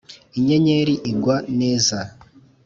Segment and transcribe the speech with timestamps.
[0.37, 1.97] inyenyeri igwa neza